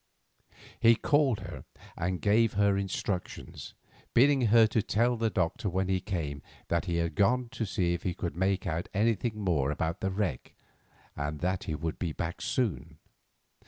[0.79, 1.63] He called her
[1.95, 3.75] and gave her instructions,
[4.15, 8.01] bidding her tell the doctor when he came that he had gone to see if
[8.01, 10.53] he could make out anything more about the wreck,
[11.15, 12.97] and that he would be back soon.